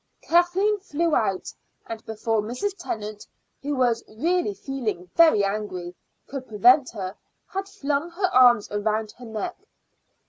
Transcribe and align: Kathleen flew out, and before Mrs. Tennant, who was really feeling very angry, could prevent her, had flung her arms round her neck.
Kathleen 0.23 0.79
flew 0.79 1.13
out, 1.13 1.53
and 1.85 2.03
before 2.07 2.41
Mrs. 2.41 2.75
Tennant, 2.75 3.27
who 3.61 3.75
was 3.75 4.03
really 4.07 4.55
feeling 4.55 5.11
very 5.13 5.43
angry, 5.43 5.93
could 6.25 6.47
prevent 6.47 6.89
her, 6.89 7.15
had 7.45 7.67
flung 7.69 8.09
her 8.09 8.33
arms 8.33 8.67
round 8.71 9.11
her 9.11 9.25
neck. 9.25 9.55